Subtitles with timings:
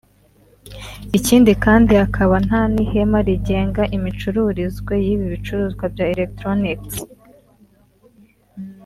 [1.17, 6.95] ikindi kandi hakaba nta n’ihame rigenga imicururizwe y’ibi bicuruzwa bya electronics